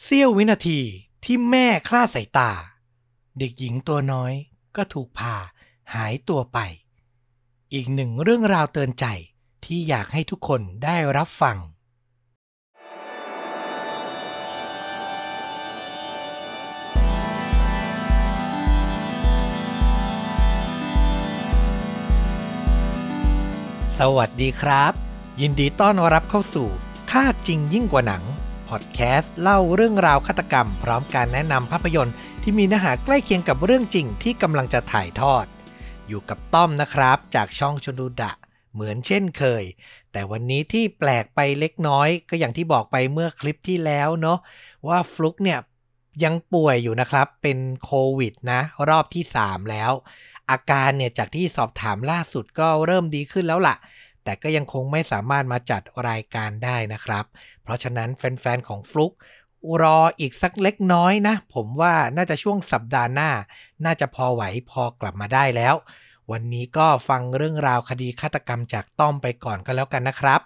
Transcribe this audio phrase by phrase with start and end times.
[0.00, 0.80] เสี้ยววินาที
[1.24, 2.50] ที่แม่คลาดสายตา
[3.38, 4.32] เด็กหญิงตัวน้อย
[4.76, 5.34] ก็ถูกพา
[5.94, 6.58] หายตัวไป
[7.72, 9.06] อีกหนึ่งเรื่องราวเตือนใจ
[9.64, 11.56] ที่อยากให้ทุกคนได้รับฟัง
[23.98, 24.92] สวัสดีครับ
[25.40, 26.68] ยินดีต้อนรับเข้าสู่
[27.10, 28.24] ค่าจริงยิ่งกว่าหนัง
[28.74, 35.46] อดแคสต์เล่าเรื่องราวฆาตกรรม พร้อมการแนะนำภาพยนตร์ที่มีเนื้อหาใกล้เคียงกับเรื่องจริงที่กำลังจะถ่ายทอด
[36.08, 38.32] อยู่กับต้อมนะครับ จากช่องชนดูดะ
[38.72, 39.64] เหมือนเช่นเคย
[40.12, 44.38] แต่วันนี้ที่แปลกไปเล็กน้อย ก็อย่างที่บอกไปเมื่อคลิปที่แล้วเนาะ
[44.88, 45.60] ว่าฟลุกเนี่ย
[46.24, 49.92] ยังป่วยอยู่นะครับ เป็นโควิดนะ รอบที่ 3 แล้ว
[50.50, 53.76] อาการเนี่ยจากที่สอบถามล่าสุดก็เริ่มดีขึ้นแล้วล่ะ
[54.24, 57.24] แต่ก็ยังคงไม่สามารถมาจัดรายการได้นะครับ
[57.62, 59.12] เพราะฉะนั้นแฟนๆของฟลุก
[59.82, 63.30] รออีกสักเล็กน้อยนะ ผมว่าน่าจะช่วงสัปดาห์หน้า
[63.84, 65.74] น่าจะพอไหวพอกลับมาได้แล้ว
[66.32, 70.40] วันนี้ก็ฟังเรื่องราวคดีฆาตกรรมจากต้อมไปก่อนก็แล้วกันนะครับ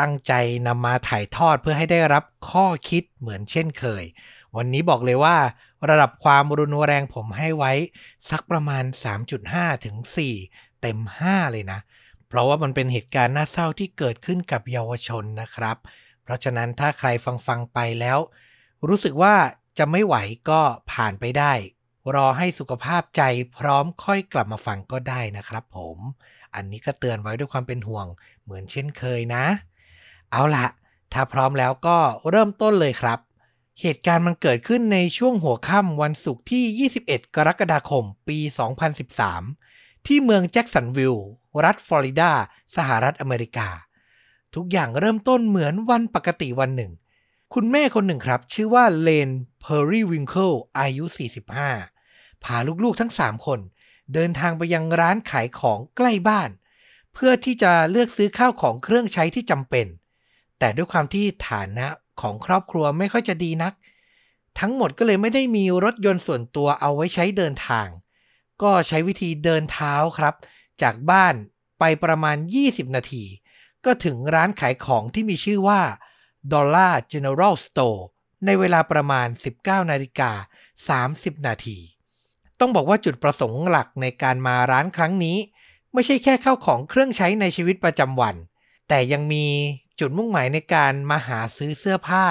[0.00, 0.32] ตั้งใจ
[0.66, 4.04] นำมาถ่ายทอดเพื่อให้ได้รับข้อคิดเหมือนเช่นเคย
[4.56, 5.36] วันนี้บอกเลยว่า
[5.88, 7.72] ระดับความรุนแรงผมให้ไว้
[8.30, 8.84] สักประมาณ
[9.34, 9.96] 3.5 ถึง
[10.38, 11.80] 4 เต็ม 5 เลยนะ
[12.28, 15.76] เพราะว่ามันเป็นเหตุการณ์น่าเศร้าที่เกิดขึ้นกับเยาวชนนะครับ
[16.22, 18.18] เพราะฉะนั้นถ้าใครฟังฟังไปแล้ว
[18.88, 19.34] รู้สึกว่า
[19.78, 20.16] จะไม่ไหว
[20.50, 20.60] ก็
[20.92, 21.52] ผ่านไปได้
[22.14, 23.22] รอให้สุขภาพใจ
[23.58, 25.98] พร้อมค่อยกลับมาฟังก็ได้นะครับผม
[26.54, 28.06] อันนี้ก็เตือนไว้ด้วยความเป็นห่วง
[28.42, 29.44] เหมือนเช่นเคยนะ
[30.30, 30.66] เอาละ
[31.12, 31.98] ถ้าพร้อมแล้วก็
[32.30, 33.18] เริ่มต้นเลยครับ
[33.80, 38.38] เหตุการณ์มันเกิดขึ้นในช่วงหัวค่ำวันศุกร์ที่ 21 กรกฎาคม ปี
[39.22, 41.28] 2013 ที่เมืองแจ็กสันวิลล์
[41.64, 42.30] รัฐฟลอริดา
[42.76, 43.68] สหรัฐอเมริกา
[44.54, 46.92] ทุกอย่างเริ่มต้นเหมือนวันปกติวันหนึ่ง
[47.54, 51.04] คุณแม่คนหนึ่งครับ ชื่อว่าเรนเพอร์รี่วิงเคิลอายุ
[51.74, 53.60] 45 พาลูกๆทั้ง 3 คน
[54.14, 56.50] เดินทางไปยังร้านขายของใกล้บ้าน
[57.14, 59.86] เพื่อที่จะเลือกซื้อข้าวของเครื่องใช้ที่จำเป็น
[60.58, 61.86] แต่ด้วยความที่ฐานะ
[62.20, 63.72] ของครอบครัวไม่ค่อยจะดีนัก
[64.58, 67.88] ทั้งหมดก็เลยไม่ได้มีรถยนต์ส่วนตัวเอาไว้ใช้เดินทาง
[68.62, 70.34] ก็ใช้วิธีเดินเท้าครับ
[70.82, 71.34] จากบ้าน
[71.78, 72.36] ไปประมาณ
[72.66, 73.24] 20 นาที
[73.84, 75.80] ก็ถึงร้านขายของที่มีชื่อว่า
[76.52, 78.00] Dollar General Store
[78.46, 79.28] ในเวลาประมาณ
[79.60, 80.30] 19 นาฬิกา
[81.34, 81.78] 30 นาที
[82.60, 85.36] ต้องบอกว่าจุดประสงค์หลักในการมาร้านครั้งนี้
[85.92, 88.36] ไม่ใช่แค่ข้าวของเครื่องใช้ในชีวิตประจำวัน
[88.88, 89.46] แต่ยังมี
[90.00, 92.26] จุดมุ่งหมายในการมาหาซื้อเสื้อผ้า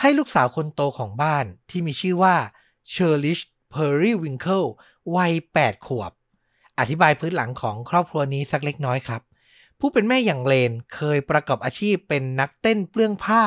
[0.00, 2.36] ให้ลูกสาวคนโตของบ้านที่มีชื่อว่า
[2.90, 4.64] เชอร์ลิชเพอร์รี่วิงเคิล
[5.16, 6.12] วัย 8 ขวบ
[6.78, 9.22] อธิบายพื้นหลังของครอบครัวนี้สักเล็กน้อยครับ
[9.80, 13.42] ผู้เป็นแม่อย่างเรนเคยประกอบอาชีพเป็นนักเต้นเปลื้องผ้า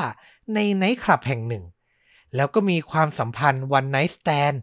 [0.53, 1.63] ในไนท์คลับแห่งหนึ่ง
[2.35, 4.53] แล้วก็มีความสัมพันธ์ one night stand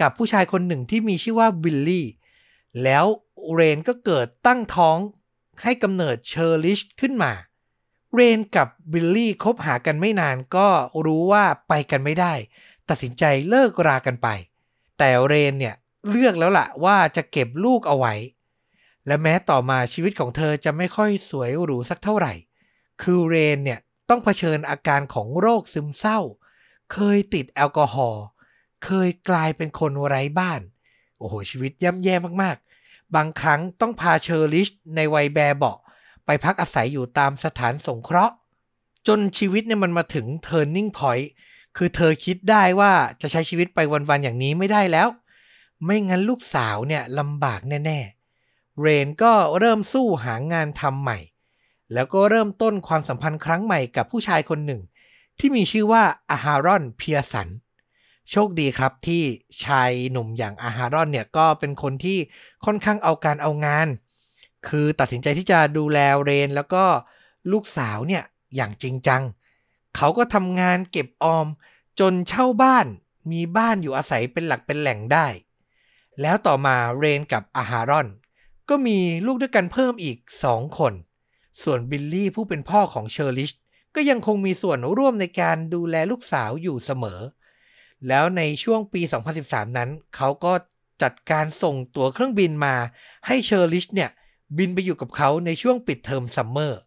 [0.00, 2.06] กับผู้ชายคนหนึ่งที่มีชื่อว่าบิลลี่
[2.82, 3.04] แล้ว
[3.52, 4.98] เรนก็เกิดตั้งท้อง
[5.62, 7.32] ให้กำเนิดเชอร์ลิชขึ้นมา
[8.14, 10.68] เรนกับบิลลี่คบหากันไม่นานก็
[11.04, 12.34] รู้ว่าไปกันไม่ได้
[12.88, 14.28] ตัดสินใจเลิกรากันไป
[14.98, 15.74] แต่เรนเนี่ย
[16.08, 18.14] เลือกแล้วล่ะว่าจะเก็บลูกเอาไว้
[19.10, 22.32] และแม้ต่อมาชีวิตของเธอจะไม่ค่อยสวยหรูสักเท่าไหร่
[23.02, 26.20] คือเรนเนี่ยต้องเผชิญอาการของโรคซึมเศร้า
[26.92, 28.24] เคยติดแอลกอฮอล์
[28.84, 30.60] เคยกลายเป็นคนไร้บ้าน
[31.18, 35.78] โอ้โห ชีวิตย่ำแย่มากๆ บางครั้งต้องพาเชอร์ลิชในวัยแบเบาะ
[36.26, 38.34] ไปพักอาศัยอยู่ตามสถานสงเคราะห์
[39.06, 41.28] จนชีวิตเนี่ยมันมาถึง turning point
[41.76, 45.08] คือเธอคิดได้ว่าจะใช้ชีวิตไปวันๆอย่างนี้ไม่ได้แล้ว
[45.84, 48.19] ไม่งั้นลูกสาวเนี่ยลำบากแน่ๆ
[48.78, 51.18] เรนก็เริ่มสู้หางานทำใหม่
[51.92, 54.80] แล้วก็เริ่มต้นความสัมพันธ์ครั้งใหม่กับผู้ชายคนหนึ่ง
[55.38, 57.48] ที่มีชื่อว่าอาฮารอนเพียสัน
[58.30, 59.22] โชคดีครับที่
[59.64, 62.18] ชายหนุ่มอย่างอาฮารอนเนี่ยก็เป็นคนที่
[62.64, 63.88] ค่อนข้างเอาการเอางาน
[64.68, 66.84] คือตัดสินใจที่จะดูแลเรนแล้วก็
[67.52, 68.24] ลูกสาวเนี่ย
[68.56, 69.22] อย่างจริงจัง
[69.96, 71.46] เขาก็ทำงานเก็บออม
[72.00, 72.86] จนเช่าบ้าน
[73.32, 75.26] มีบ้านอยู่อาศัยเป็นหลักเป็นแหล่งได้
[76.20, 78.08] แล้วต่อมาเรนกับอาฮารอน
[78.70, 80.92] ก็มีลูกด้วยกันเพิ่มอีกสองคน
[81.62, 83.50] ส่วนบิลลี่ผู้เป็นพ่อของเชอร์ลิช
[83.94, 87.20] ก็ยังคงมีส่วนร่วมในการดูแลลูกสาวอยู่เสมอ
[88.08, 89.00] แล้วในช่วงปี
[89.38, 90.52] 2013 นั้น เขาก็
[91.02, 92.74] จัดการส่งตั๋วเครื่องบินมา
[93.26, 94.10] ให้เชอร์ลิชเนี่ย
[94.58, 96.80] บินไปอยู่กับเขาในช่วงปิดเทอม summer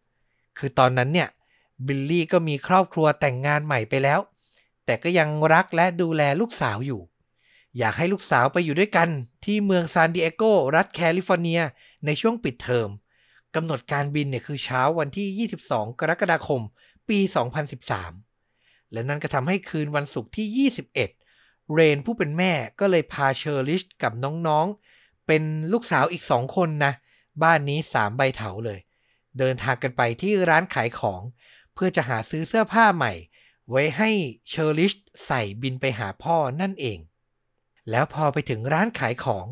[0.57, 1.29] คือตอนนั้นเนี่ย
[1.87, 4.19] บิลลี่ก็มีครอบครัวแต่งงานใหม่ไปแล้ว
[4.85, 7.01] แต่ก็ยังรักและดูแลลูกสาวอยู่
[7.77, 9.09] อยากให้ลูกสาวไปอยู่ด้วยกัน
[9.45, 10.43] ที่เมืองซานดิเอโก
[10.75, 11.61] รัฐแคลิฟอร์เนีย
[12.05, 12.89] ในช่วงปิดเทอม
[13.55, 16.61] กำหนดการบินเนี่ยคือเช้าวันที่ 22 กรกฎาคม
[17.09, 17.19] ปี
[18.05, 20.93] 2013 และนั่นก็ทำให้คืนวันศุกร์ที่ 21
[21.73, 26.93] เรนผู้เป็นแม่ก็เลยพาเชอร์ลิชกับน้องๆ เป็นลูกสาวอีกสองคนนะ
[27.43, 28.79] บ้านนี้สามใบเถาเลย
[29.39, 31.21] เดินทางกันไปที่ร้านขายของ
[31.73, 33.13] เพื่อจะหาซื้อเสื้อผ้าใหม่
[33.69, 34.09] ไว้ให้
[34.49, 34.93] เชอร์ลิช
[35.25, 36.99] ใส่บินไปหาพ่อนั่นเอง
[37.89, 39.47] แล้วพอไปถึงร้านขายของ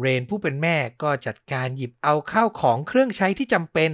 [0.00, 3.90] เรนผู้เป็นแม่ก็จัดการหยิบเอาข้าวของเครื่องใช้ที่จำเป็น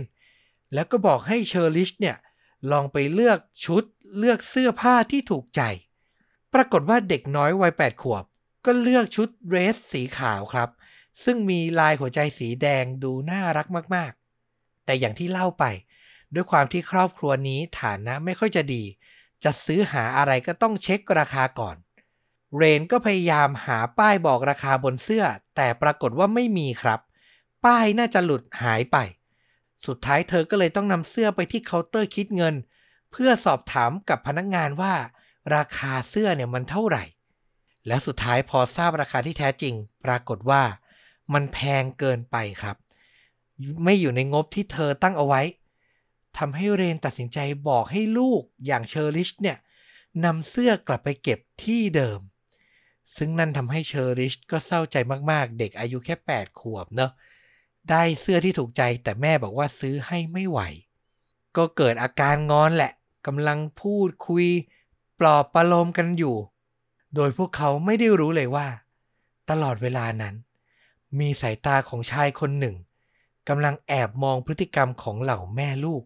[0.75, 2.17] แล้วก็บอกให้เชอร์ลิชเนี่ย
[2.71, 3.85] ลองไปเลือกชุด
[4.19, 5.63] เลือกเสื้อผ้าที่ถูกใจ
[6.55, 8.25] ปรากฏว่าเด็กน้อยวัย8ขวบ
[8.65, 10.69] ก็เลือกชุดเดรสสีขาวครับ
[11.25, 13.67] ซึ่งมีลายหัวใจสีแดงดูน่ารัก
[13.97, 15.65] มากๆ แต่อย่างที่เล่าไป
[16.35, 18.83] ด้วยความที่ครอบครัวนี้ฐานะไม่ค่อยจะดี
[19.45, 21.77] จะซื้อหาอะไรก็ต้องเช็คราคาก่อน
[22.57, 25.25] เรนก็พยายามหาป้ายบอกราคาบนเสื้อ
[25.57, 27.01] แต่ปรากฏว่าไม่มีครับ
[27.65, 28.97] ป้ายน่าจะหลุดหายไป
[29.87, 32.55] สุดท้ายเธอก็เลยต้องนำเสื้อไปที่เคาน์เตอร์คิดเงิน
[33.13, 34.95] เพื่อสอบถามกับพนักงานว่า
[35.57, 37.05] ราคาเสื้อเนี่ยมันเท่าไหร่
[37.87, 39.75] แล้วสุดท้ายพอทราบราคาที่แท้จริง
[40.05, 40.63] ปรากฏว่า
[41.33, 42.77] มันแพงเกินไปครับ
[43.85, 45.43] ไม่อยู่ในงบที่เธอตั้งเอาไว้
[46.39, 49.57] ทำให้เรนตัดสินใจบอกให้ลูกอย่างเชอริชเนี่ย
[50.25, 52.21] นำเสื้อกลับไปเก็บที่เดิม
[53.17, 54.97] ซึ่งนั่นทำให้เชอริชก็เศร้าใจ
[55.31, 57.11] มากๆ เด็กอายุแค่ 8 ขวบเนาะ
[57.91, 60.61] ได้เสื้อที่ถูกใจแต่แม่บอกว่าซื้อให้ไม่ไหว
[61.57, 62.93] ก็เกิดอาการงอนแหละ
[63.27, 64.47] กำลังพูดคุย
[65.21, 66.37] ปลอบประโลมกันอยู่
[67.15, 68.67] โดยพวกเขาไม่ได้รู้เลยว่า
[69.51, 70.35] ตลอดเวลานั้น
[71.19, 72.77] มีสายตาของชายคนหนึ่ง
[73.49, 76.03] กำลังแอบมองพฤติกรรมของเหล่าแม่ลูก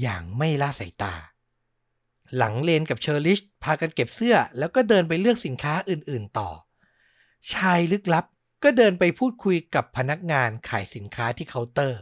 [0.00, 1.14] อย่างไม่ละสายตา
[2.36, 6.50] หลังเรนกับเชอร์ลิชพากันเก็บเสื้อ แล้วก็เดินไปเลือกสินค้าอื่นๆต่อ
[7.52, 8.24] ชายลึกลับ
[8.64, 12.00] ก็เดินไปพูดคุยกับพนักงานขายสินค้าที่เคาน์เตอร์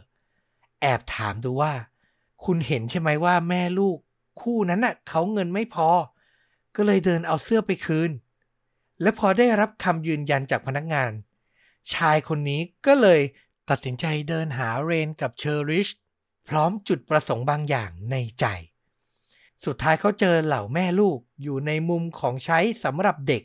[0.81, 1.73] แอบถามดูว่า
[2.45, 3.97] คุณเห็นใช่ไหมว่าแม่ลูก
[4.41, 5.89] คู่นั้นน่ะเขาเงินไม่พอ
[6.75, 8.11] ก็เลยเดินเอาเสื้อไปคืน
[9.01, 11.11] และพอได้รับคำยืนยันจากพนักงาน
[11.93, 13.21] ชายคนนี้ก็เลย
[13.69, 15.87] ตัดสินใจเดินหาเรนกับเชอริช
[16.47, 18.45] พร้อมจุดประสงค์บางอย่างในใจ
[19.65, 23.43] สุดท้ายเขาเจอเหล่าแม่ลูกอยู่ในมุมของใช้สำหรับเด็ก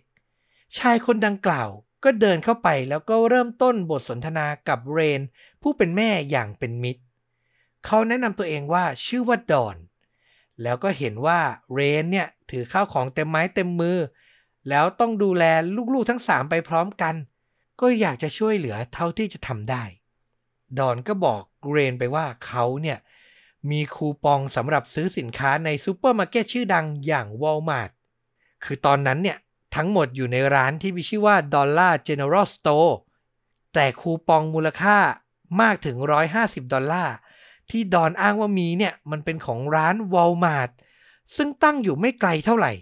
[0.79, 1.69] ชายคนดังกล่าว
[2.05, 5.21] ก็เดินเข้าไปแล้วก็เริ่มต้นบทสนทนากับเรน
[5.63, 7.03] ผู้เป็นแม่อย่างเป็นมิตร
[7.87, 9.77] เขาแนะนำตัวเองว่าชื่อว่าดอน
[10.63, 11.41] แล้วก็เห็นว่า
[11.73, 13.99] เรนเนี่ยถือข้าวของเต็มไม้เต็มมือ
[14.69, 15.45] แล้วต้องดูแล
[15.95, 17.15] ลูกๆทั้งสามไปพร้อมกัน
[17.81, 19.85] ก็อยากจะช่วยเหลือเท่าที่จะทำได้
[20.79, 22.99] ดอนก็บอกเรนไปว่าเขาเนี่ย
[23.71, 27.91] มีคูปองสำหรับซื้อสินค้าในซูเปอร์มาร์เก็ตชื่อดังอย่างวอลมาร์ท
[28.65, 29.39] คือตอนนั้นเนี่ย
[29.77, 32.93] ทั้งหมดอยู่ในร้านที่มีชื่อว่า Dollar General Store
[33.75, 34.99] แต่คูปองมูลค่า
[35.61, 35.97] มากถึง
[36.35, 37.17] 150 ดอลลาร์
[37.71, 40.71] ที่ดอนอ้างว่ามีเนี่ย มันเป็นของร้าน Walmart
[41.37, 42.73] ซึ่งตั้งอยู่ไม่ไกลเท่าไหร่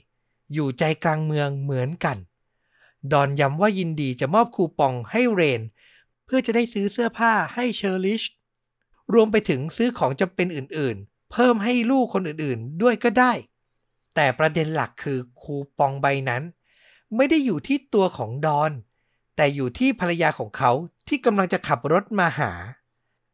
[0.54, 2.16] อยู่ใจกลางเมืองเหมือนกัน
[3.12, 5.62] ดอนย้ำว่ายินดีจะมอบคูปองให้เรน
[6.24, 8.22] เพื่อจะได้ซื้อเสื้อผ้าให้เชอร์ลิช
[9.14, 13.32] รวมไปถึงซื้อของจำเป็นอื่นๆ เพิ่มให้ลูกคนอื่นๆ ด้วยก็ได้
[14.14, 16.42] แต่ประเด็นหลักคือคูปองใบนั้น
[17.16, 18.72] ไม่ได้อยู่ที่ตัวของดอน
[19.36, 20.72] แต่อยู่ที่ภรรยาของเขา
[21.08, 22.52] ที่กำลังจะขับรถมาหา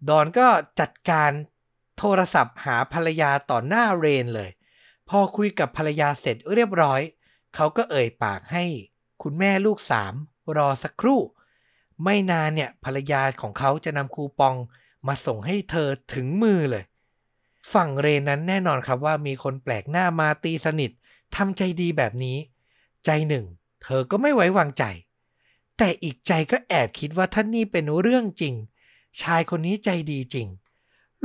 [0.08, 0.48] ดอนก็
[0.80, 1.30] จัดการ
[1.98, 4.50] โทรศัพท์หาภรรยาต่อหน้าเรนเลย
[5.08, 7.00] พอคุยกับภรรยาเสร็จเรียบร้อย
[7.54, 8.64] เขาก็เอ่ยปากให้
[9.22, 10.14] คุณแม่ลูกสาม
[10.56, 11.20] รอสักครู่
[12.04, 14.56] ไม่นานเนี่ยภรรยาของเขาจะนำคูปอง
[15.06, 16.84] มาส่งให้เธอถึงมือเลย
[17.72, 20.90] ฝั่งเรนนั้นแน่นอนครับว่ามีคนแปลกหน้ามาตีสนิท
[21.36, 22.36] ทำใจดีแบบนี้
[23.04, 23.44] ใจหนึ่ง
[23.82, 24.84] เธอก็ไม่ไว้วางใจ
[25.78, 28.54] แต่อีกใจก็แอบคิดว่าท่านนี่เป็นเรื่องจริง
[29.20, 30.48] ชายคนนี้ใจดีจริง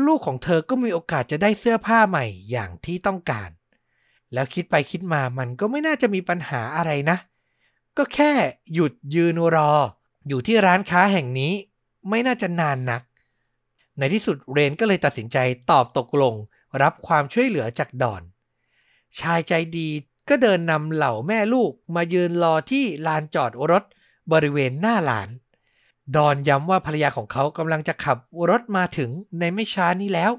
[0.06, 3.50] ลูกของเธอก็มีโอกาสจะได้เสื้อผ้าใหม่อย่างที่ต้องการ
[4.34, 7.18] แล้วคิดไปคิดมามันก็ไม่น่าจะมีปัญหาอะไรนะ
[7.98, 8.32] ก็แค่
[8.74, 9.72] หยุดยืนรอ
[10.28, 11.54] อยู่ที่ร้านค้าแห่งนี้
[12.10, 13.02] ไม่น่าจะนานนัก
[14.00, 15.38] ในที่สุดเรนก็เลยตัดสินใจ
[15.72, 16.36] ตอบตกลง
[16.82, 18.22] รับความช่วยเหลือจากดอน
[19.20, 19.90] ชายใจดี
[20.30, 23.84] ก็เดินนำเหล่าแม่ลูกมายืนรอที่ลานจอดรถ
[24.32, 25.30] บริเวณหน้าหลาน
[26.16, 28.18] ดอนย้ำว่าภรรยาของเขากำลังจะขับ
[28.50, 30.32] รถมาถึงในไม่ช้านี้แล้ว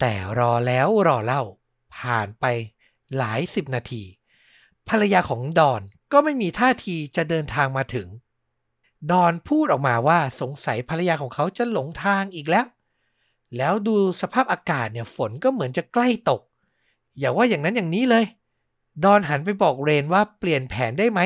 [0.00, 1.42] แต่รอแล้วรอเล่า
[1.96, 2.44] ผ่านไป
[3.16, 4.02] หลายสิบนาที
[4.88, 8.06] ภรรยาของดอนก็ไม่มีท่าทีจะเดินทางมาถึง
[9.10, 12.66] ดอนพูดออกมาว่าสงสัยภรรยาของเขาจะหลงทางอีกแล้ว
[13.56, 16.40] แล้วดูสภาพอากาศเนี่ยฝนก็เหมือนจะใกล้ตก
[17.18, 18.24] อย่าว่าอย่างนั้นอย่างนี้เลย
[19.04, 21.20] ดอนหันไปบอกเรนว่าเปลี่ยนแผนได้ไหม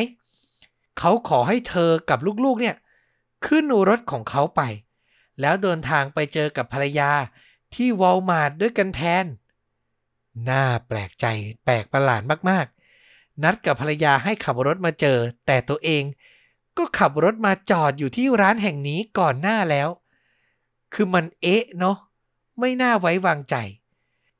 [0.99, 2.77] เขาขอให้เธอกับลูกๆเนี่ย
[3.47, 4.63] ขึ้นรถของเขาไป
[5.41, 7.11] แล้วเดินทางไปเจอกับภรรยา
[7.75, 9.25] ที่วอลมาร์ทด้วยกันแทน
[10.49, 11.27] น่าแปลกใจ
[11.65, 16.03] แปลกประหลาดมากๆ นัดกับภรรยาให้ขับรถมาเจอ แต่ตัวเอง
[16.81, 19.89] ก็ขับรถมาจอดอยู่ที่ร้านแห่งนี้ก่อนหน้าแล้ว
[20.95, 21.97] คือมันเอ๊ะเนาะ
[22.59, 23.57] ไม่น่าไว้วางใจ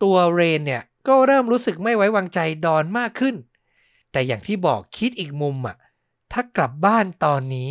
[0.03, 3.37] ตัวเรนเนี่ยก็เริ่มรู้สึกไม่ไว้วางใจดอนมากขึ้น
[4.13, 5.77] แต่อย่างที่บอกคิดอีกมุมอะ
[6.33, 7.71] ถ้ากลับบ้านตอนนี้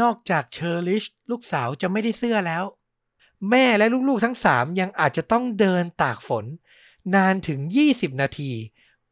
[0.00, 2.64] นอกจากเชอร์ลิชลูกสาวจะไม่ได้เสื้อแล้ว
[3.50, 6.44] แม่และลูกๆทั้งสามยังอาจจะต้องเดินตากฝน
[7.14, 8.50] นานถึง 20 นาที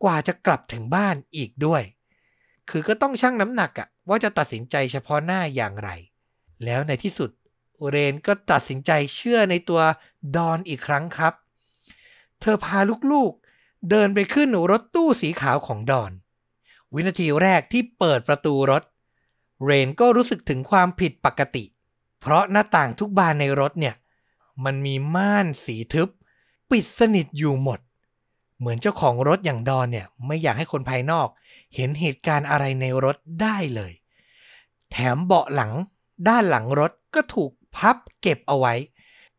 [0.03, 1.83] กว่าจะกลับถึงบ้านอีกด้วย
[2.71, 5.91] คือก็ต้องชั่งน้ำหนักอะ ว่าจะตัดสินใจเฉพาะหน้าอย่างไร
[6.65, 7.31] แล้วในที่สุด
[7.89, 9.83] เรนก็ตัดสินใจเชื่อในตัว
[10.37, 11.35] ดอนอีกครั้งครับ
[12.41, 12.79] เธอพา
[13.13, 16.13] ลูกๆ เดินไปขึ้นรถตู้สีขาวของดอน
[16.95, 18.83] วินาทีแรกที่เปิดประตูรถ
[19.65, 21.65] เรนก็รู้สึกถึงความผิดปกติ
[22.21, 23.95] เพราะหน้าต่างทุกบานในรถเนี่ย
[24.65, 26.09] มันมีม่านสีทึบ
[26.71, 27.81] ปิดสนิทอยู่หมด
[28.59, 31.29] เหมือนเจ้าของรถอย่างดอนเนี่ยไม่อยากให้คนภายนอก
[31.75, 33.93] เห็นเหตุการณ์อะไรในรถได้เลย
[34.91, 35.73] แถมเบาะหลัง
[36.29, 38.75] ด้านหลังรถก็ถูกพับเก็บเอาไว้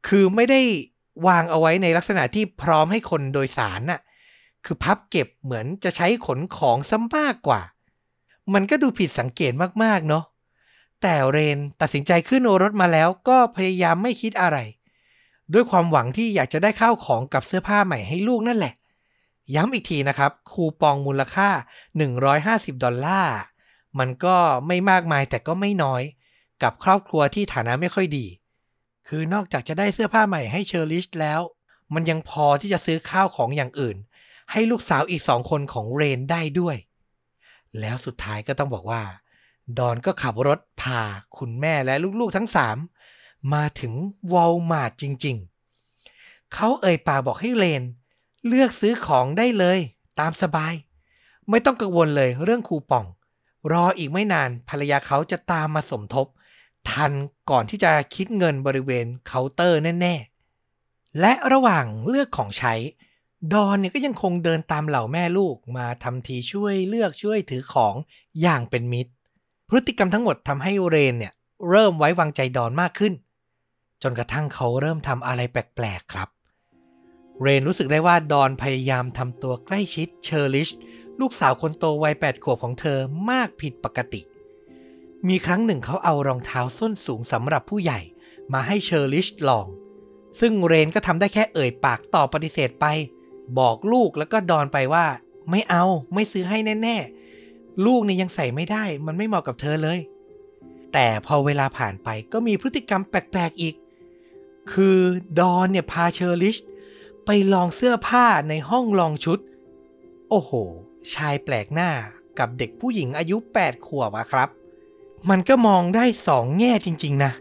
[0.08, 0.62] คือไม่ได้
[1.28, 4.02] วางเอาไว้ในลักษณะที่พร้อมให้คนโดยสารน่ะ
[4.66, 7.62] คือพับเก็บเหมือนจะใช้ขนของซะมากกว่า
[8.54, 10.24] มันก็ดูผิดสังเกตมากๆเนาะ
[11.02, 14.58] แต่เรนตัดสินใจขึ้นรถมาแล้วก็พยายามไม่คิดอะไร
[15.54, 18.74] ด้วยความหวังที่อยากจะได้ข้าวของกับเสื้อผ้าใหม่ให้ลูกนั่นแหละ
[19.56, 21.50] ย้ำอีกทีนะครับ คูปองมูลค่า
[22.16, 23.38] 150 ดอลลาร์
[24.00, 24.38] มันก็
[24.68, 26.02] ไม่มากมายแต่ก็ไม่น้อย
[26.64, 28.26] กับครอบครัวที่ฐานะไม่ค่อยดี
[29.08, 31.42] คือนอกจากจะได้เสื้อผ้าใหม่ให้เชอร์ลิชแล้ว
[31.94, 33.98] มันยังพอที่จะซื้อข้าวของอย่างอื่น
[34.52, 36.76] ให้ลูกสาวอีกสองคนของเรนได้ด้วย
[37.80, 39.04] แล้วสุดท้ายก็ต้องบอกว่า
[39.78, 41.00] ดอนก็ขับรถพา
[41.38, 42.78] คุณแม่และลูกๆทั้งสาม
[43.54, 43.94] มาถึง
[44.34, 45.38] วอลมาร์ทจริง
[45.96, 47.84] ๆ เขาเอ่ยปากบอกให้เรน
[48.48, 49.80] เลือกซื้อของได้เลย
[50.20, 50.74] ตามสบาย
[51.50, 53.06] ไม่ต้องกังวลเลยเรื่องคูปอง
[53.72, 56.28] รออีกไม่นานภรรยาเขาจะตามมาสมทบ
[56.90, 57.12] ทัน
[57.50, 60.16] ก่อนที่จะคิดเงินบริเวณเคาน์เตอร์แน่
[60.66, 62.74] ๆ และระหว่างเลือกของใช้
[63.54, 67.96] ดอนเนี่ยก็ยังคงเดินตามเหล่าแม่ลูกมาทำทีช่วยเลือกช่วยถือของ
[68.42, 69.12] อย่างเป็นมิตร
[69.70, 71.34] พฤติกรรมทั้งหมดทำให้เรนเนี่ย
[71.70, 73.14] เริ่มไว้วางใจดอนมากขึ้น
[74.04, 76.30] จนกระทั่งเขาเริ่มทำอะไรแปลกๆครับ
[77.42, 80.70] เรนรู้สึกได้ว่าดอนพยายามทำตัวใกล้ชิดเชอร์ลิช
[81.20, 84.22] ลูกสาวคนโตวัยแปดขวบของเธอมากผิดปกติ
[85.28, 88.00] มีครั้งหนึ่งเขาเอารองเท้าส้นสูงสำหรับผู้ใหญ่
[88.54, 89.68] มาให้เชอร์ลิชลอง
[90.40, 92.86] ซึ่งเรนก็ทำได้แค่เอ่ยปากตอบปฏิเสธไป
[93.60, 95.06] บอกลูกแล้วก็ดอนไปว่า
[95.50, 96.98] ไม่เอาไม่ซื้อให้แน่
[97.42, 100.00] ๆ ลูกนี่ยังใส่ไม่ได้ มันไม่เหมาะกับเธอเลย
[100.94, 103.76] แต่พอเวลาผ่านไปก็มีพฤติกรรมแปลกๆอีก
[104.74, 104.98] คือ
[105.40, 106.58] ดอนเนี่ยพาเชอร์ลิช
[107.32, 109.40] ไปลองเสื้อผ้าในห้องลองชุด
[110.30, 110.52] โอ้โห
[111.14, 111.92] ชายแปลกหน้า
[112.40, 114.50] กับเด็กผู้หญิงอายุ 8 ขวบอะครับ
[115.30, 117.32] มันก็มองได้สองแง่จริง ๆ นะ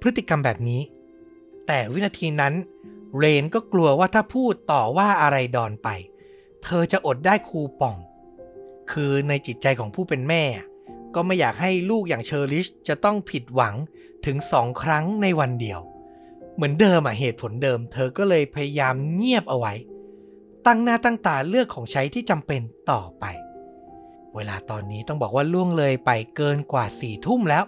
[0.00, 0.80] พฤติกรรมแบบนี้
[1.66, 2.54] แต่วินาทีนั้น
[3.16, 5.88] เรนก็กลัวว่าถ้าพูดต่อว่าอะไรดอนไป
[6.64, 7.96] เธอจะอดได้คูปอง
[8.92, 10.44] คือในจิตใจของผู้เป็นแม่
[11.14, 13.74] ก็ไม่อยากให้ลูกอย่างเชอริชจะต้องผิดหวัง
[14.26, 15.80] ถึงสองครั้งในวันเดียว
[16.58, 19.74] เหมือนเดิมอะเหตุผลเดิม เธอก็เลยพยายามเงียบเอาไว้
[20.66, 23.24] ตั้งหน้าตั้งตาเลือกของใช้ที่จำเป็นต่อไป
[24.34, 27.64] เวลาตอนนี้ต้องบอกว่าล่วงเลยไปเกินกว่าสี่ทุ่มแล้ว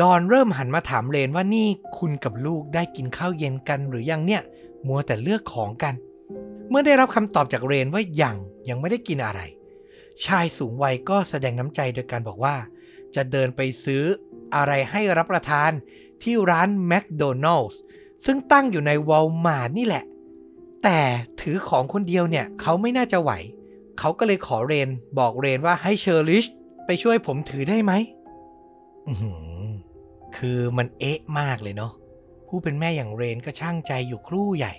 [0.00, 1.68] ดอนเริ่มหันมาถามเรนว่านี่
[1.98, 4.42] คุณกับลูกได้กินข้าวเย็นกันหรือยังเนี่ย
[4.86, 5.94] มัวแต่เลือกของกัน
[6.68, 8.36] เมื่อได้รับคำตอบจากเรนว่ายัง
[8.68, 9.40] ยังไม่ได้กินอะไร
[10.24, 12.56] ชายสูงวัยก็แสดงน้ำใจโดยการบอกว่า
[13.14, 14.02] จะเดินไปซื้อ
[14.54, 15.70] อะไรให้รับประทาน
[16.22, 17.80] ที่ร้านแมคโดนัลล์
[18.24, 20.04] ซึ่งตั้งอยู่ในวอลมาร์ทนี่แหละ
[20.84, 21.00] แต่
[21.40, 23.32] ถือของคนเดียวเนี่ยเขาไม่น่าจะไหว
[23.98, 24.88] เขาก็เลยขอเรน
[25.18, 26.44] บอกเรนว่าให้เชอร์ลิช
[26.86, 27.92] ไปช่วยผมถือได้ไหม
[30.36, 31.92] คือมันเอ๊ะมากเลยเนาะ
[32.48, 34.72] ผู้เป็นแม่อย่างเรนก็ช่างใจอยู่ครู่ใหญ่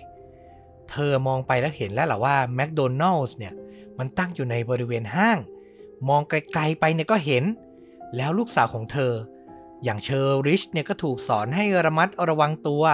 [0.90, 3.52] เธอมองไปแล้วเห็นแล้วหละว่าแมคโดนัลล์เนี่ย
[3.98, 5.38] มันตั้งอยู่ในบริเวณห้าง
[6.08, 7.44] มองไกลๆไปเนี่ยก็เห็น
[8.16, 9.12] แล้วลูกสาวของเธอ
[9.84, 12.84] อย่างเชอร์ริชเนี่ยก็ถูกสอนให้ระมัดระวังตัว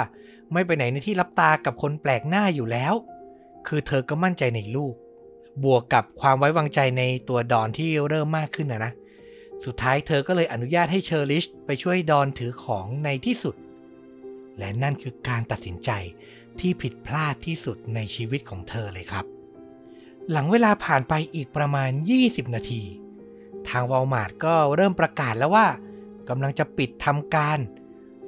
[0.53, 2.95] ไม่ไปไหนในที่รับตากับคนแปลกหน้าอยู่แล้ว
[3.67, 4.95] คือเธอก็มั่นใจในลูก
[5.65, 8.93] บวกกับความไว้วางใจในตัวดอนที่เริ่มมากขึ้นนะนะ
[9.65, 13.55] สุดท้ายเธอก็เลยอนุญาตให้เชอร์ลิชไปช่วยดอนถือของในที่สุด
[14.59, 15.91] และนั่นคือการตัดสินใจ
[16.61, 19.25] ที่ผิดพลาดที่สุดในชีวิตของเธอเลยครับ
[20.31, 21.91] หลังเวลาผ่านไปอีกประมาณ
[22.23, 22.83] 20 นาที
[23.69, 25.67] ทางวอลมาร์ทก็เริ่มประกาศแล้วว่า
[26.29, 27.59] กำลังจะปิดทำการ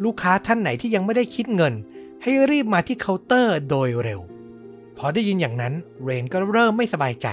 [0.05, 1.75] ลูกค้าท่านไหนที่ยังไม่ได้คิดเงิน
[2.23, 4.21] ให้รีบมาที่เคาน์เตอร์โดยเร็ว
[4.99, 7.29] พอได้ยินอย่างนั้นเรนก็เริ่มไม่สบายใจ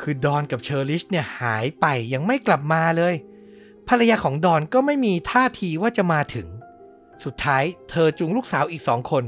[0.00, 3.14] คือดอนกับเชอริชเนี่ยหายไปยังไม่กลับมาเลย
[3.88, 6.48] ภรรยาของดอนก็ไม่มีท่าทีว่าจะมาถึง
[7.24, 9.24] สุดท้ายเธอจูงลูกสาวอีกสองคน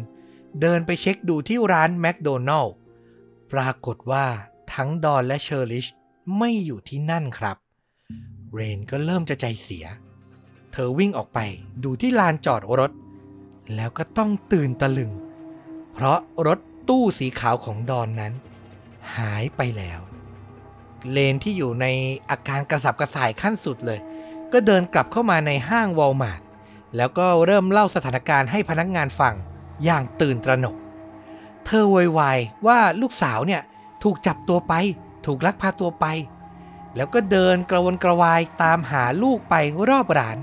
[0.61, 2.75] เดินไปเช็คดูที่ร้านแมคโดนัลล์
[3.53, 4.27] ปรากฏว่า
[4.75, 5.87] ทั้งดอนและเชอริช
[6.39, 7.57] ไม่อยู่ที่นั่นครับ
[8.53, 9.87] เรนก็เริ่มจะใจเสีย
[10.73, 11.39] เธอวิ่งออกไป
[11.85, 12.93] ดูที่ลานจอดรถ
[13.75, 15.13] แล้วก็ต้องตื่นตะลึง
[15.93, 16.59] เพราะรถ
[16.89, 18.33] ตู้สีขาวของดอนนั้น
[19.17, 20.01] หายไปแล้ว
[21.11, 21.87] เลนที่อยู่ใน
[22.31, 24.01] อาการกระสับกระส่ายขั้นสุดเลย
[24.53, 26.41] ก็เดินกลับเข้ามาในห้างวอลมาร์ท
[26.97, 29.35] แล้วก็เริ่มเล่าสถานการณ์ให้พนักงานฟัง
[29.85, 30.77] อย่างตื่นตระหนก
[31.65, 33.63] เธอโวยวายว่าลูกสาวเนี่ย
[34.03, 34.75] ถูกจับตัวไป
[35.27, 36.07] ถูกลักพาตัวไป
[36.97, 39.55] แล้วก็เดินกระวนกระวายตามหาลูกไป
[39.89, 40.37] รอบร้าน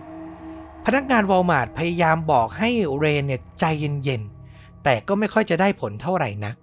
[0.85, 6.55] พนักงานวอลมาร์ทพยายามบอกให้เรนเนี่ยใจเย็นๆ แต่ก็ไม่ค่อยจะได้ผลเท่าไหร่นัก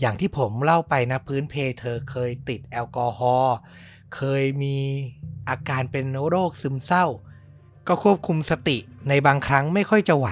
[0.00, 3.56] อย่างที่ผมเล่าไปนะพื้นเพเธอเคยติดแอลกอฮอล์
[4.16, 4.76] เคยมี
[5.48, 7.06] อาการเป็นโรคซึมเศร้า
[7.88, 10.28] ก็ควบคุมสติในบางครั้งไม่ค่อยจะไหว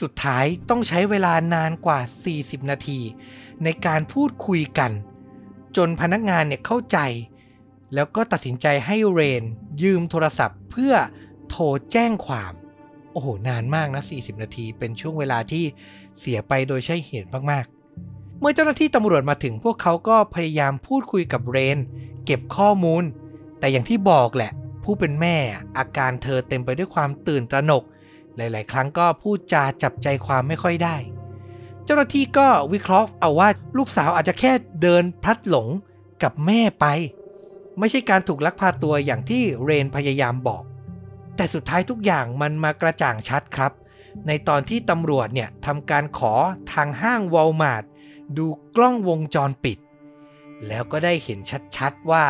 [0.00, 2.00] สุดท้ายต้องใช้เวลานานกว่า
[2.34, 3.00] 40 นาที
[3.64, 4.92] ในการพูดคุยกัน
[5.76, 6.98] จนพนักงานเนี่ยเข้าใจ
[7.94, 9.42] แล้วก็ตัดสินใจให้เรน
[9.82, 10.94] ยืมโทรศัพท์เพื่อ
[11.50, 12.52] โทรแจ้งความ
[13.12, 15.64] โอ้โห นานมากนะ 40 นาที เป็นช่วงเวลาที่
[16.18, 21.78] เสียไปโดยใช่เหตุมากๆ เมื่อเจ้าหน้าที่ตำรวจมาถึงพวกเขาก็พยายามพูดคุยกับเรน
[22.24, 23.04] เก็บข้อมูล
[23.58, 24.52] แต่อย่างที่บอกแหละ
[24.84, 25.36] ผู้เป็นแม่
[25.78, 27.82] อาการเธอเต็มไปด้วยความตื่นตระหนก
[28.36, 30.96] หลาย ๆ ครั้งก็พูดจาจับใจความไม่ค่อยได้
[31.84, 34.52] เจ้าหน้าที่ก็วิเคราะห์เอาว่าลูกสาวอาจจะแค่
[34.82, 35.68] เดินพลัดหลง
[36.22, 36.86] กับแม่ไป
[37.78, 40.62] ไม่ใช่การถูกลักพาตัวอย่างที่เรนพยายามบอก
[41.40, 43.72] แต่สุดท้ายทุกอย่างมันมากระจ่างชัดครับ
[44.26, 46.34] ในตอนที่ตำรวจเนี่ยทำการขอ
[46.72, 47.84] ทางห้างวอลมาร์ท
[48.36, 49.78] ดูกล้องวงจรปิด
[50.66, 51.38] แล้วก็ได้เห็น
[51.76, 52.26] ชัดๆว่า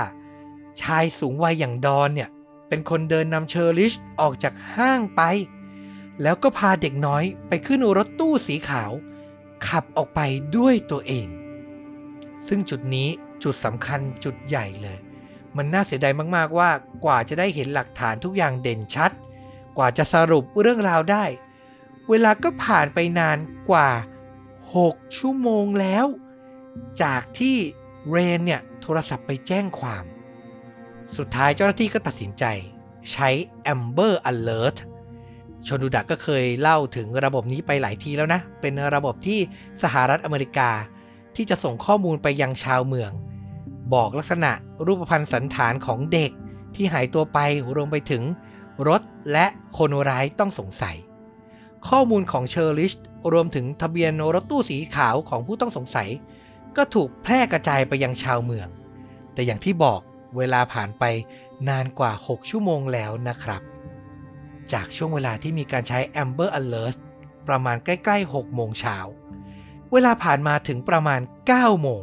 [0.80, 2.28] ชายสูงวัยอย่างดอนเนี่ย
[2.68, 5.22] เป็นคนเดินนำเชอร์ลิชออกจากห้างไป
[6.22, 8.92] แล้วก็พาเด็กน้อยไปขึ้นรถตู้สีขาว
[9.66, 10.20] ขับออกไป
[10.56, 11.28] ด้วยตัวเอง
[12.46, 13.08] ซึ่งจุดนี้
[13.42, 14.98] จุดสำคัญจุดใหญ่เลย
[15.56, 16.70] มันน่าเสียดายมากๆว่า
[17.04, 19.10] กว่าจะได้เห็นหลักฐานทุกอย่างเด่นชัด
[19.76, 21.24] กว่าจะสรุปเรื่องราวได้
[22.10, 23.38] เวลาก็ผ่านไปนาน
[23.70, 23.90] กว่า
[24.52, 26.06] 6 ชั่วโมงแล้ว
[27.02, 27.56] จากที่
[28.10, 30.04] เรนเนี่ยโทรศัพท์ไปแจ้งความ
[31.16, 32.44] สุดท้ายเจ้าหน้าที่ก็ตัดสินใจ
[33.12, 33.28] ใช้
[33.72, 34.78] Amber Alert
[35.66, 39.40] ชนดูดักก็เคยเล่าถึงระบบนี้ไปหลายทีแล้วนะ เป็นระบบที่
[39.82, 40.70] สหรัฐอเมริกา
[41.36, 43.10] ที่จะส่งข้อมูลไปยังชาวเมือง
[43.94, 44.52] บอกลักษณะ
[44.86, 46.30] รูปพรรณสันฐานของเด็ก
[46.74, 47.38] ที่หายตัวไป
[47.74, 48.22] รวมไปถึง
[48.88, 49.46] รถและ
[49.78, 50.96] คนร้ายต้องสงสัย
[51.88, 52.92] ข้อมูลของเชอร์ลิช
[53.32, 56.08] รวมถึงทะเบียนรถตู้สีขาวของผู้ต้องสงสัย
[56.76, 58.68] ก็ถูกแพร่กระจายไปยังชาวเมือง
[59.32, 60.00] แต่อย่างที่บอก
[60.36, 61.04] เวลาผ่านไป
[61.68, 63.62] นานกว่า 6 ชั่วโมงแล้วนะครับ
[64.72, 66.96] จากช่วงเวลาที่มีการใช้ Amber Alert
[67.48, 68.96] ประมาณใกล้ ๆ 6 โมงเช้า
[69.92, 72.02] เวลาผ่านมาถึงประมาณ 9 โมง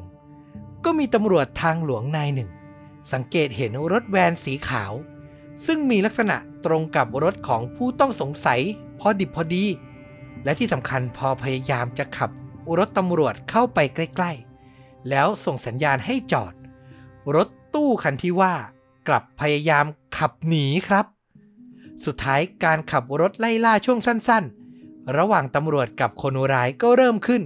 [0.85, 2.49] ก็มีตำรวจทางหลวงนายหนึ่ง
[3.11, 4.93] สังเกตเห็นรถแวนสีขาว
[5.65, 8.61] ซึ่งมีลักษณะตรงกับรถของผู้ต้องสงสัย
[8.99, 9.65] พอดิบพอดี
[10.43, 12.29] และที่สำคัญพอพยายามจะขับ
[12.77, 16.53] รถตำรวจเข้าไปใกล้ๆ แล้วส่งสัญญาณให้จอด
[17.35, 18.55] รถตู้คันที่ว่า
[19.07, 19.85] กลับพยายาม
[20.17, 21.05] ขับหนีครับ
[22.05, 27.41] สุดท้ายการขับรถไล่ล่าช่วงสั้นๆ ระหว่างตำรวจกับคนร้ายก็เริ่มขึ้น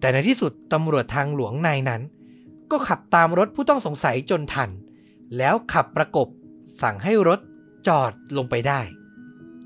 [0.00, 2.02] แต่ในที่สุดตำรวจทางหลวงนายนั้น
[2.70, 4.70] ก็ขับตามรถผู้ต้องสงสัยจนทัน
[5.36, 6.28] แล้วขับประกบ
[6.82, 7.40] สั่งให้รถ
[7.88, 8.80] จอดลงไปได้